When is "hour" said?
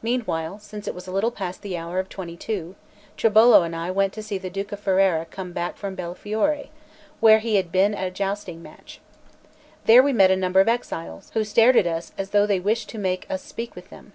1.76-1.98